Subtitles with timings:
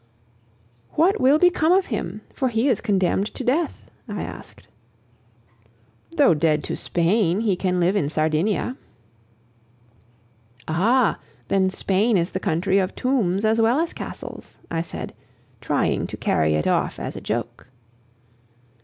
[0.93, 4.67] "What will become of him, for he is condemned to death?" I asked.
[6.17, 8.77] "Though dead to Spain, he can live in Sardinia."
[10.67, 11.19] "Ah!
[11.49, 15.13] then Spain is the country of tombs as well as castles?" I said,
[15.61, 17.67] trying to carry it off as a joke.